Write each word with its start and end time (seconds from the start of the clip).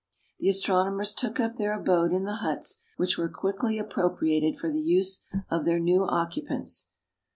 The 0.39 0.49
astronomers 0.49 1.13
took 1.13 1.39
up 1.39 1.57
their 1.57 1.79
abode 1.79 2.11
in 2.11 2.23
the 2.23 2.37
huts, 2.37 2.79
which 2.97 3.19
were 3.19 3.29
quickly 3.29 3.77
appropriated 3.77 4.57
for 4.57 4.71
the 4.71 4.81
use 4.81 5.21
of 5.51 5.63
their 5.63 5.77
new 5.79 6.05
occupants. 6.07 6.87